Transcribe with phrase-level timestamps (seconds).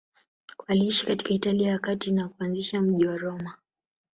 [0.67, 3.57] Waliishi katika Italia ya Kati na kuanzisha mji wa Roma.